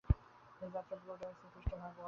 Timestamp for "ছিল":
1.87-1.99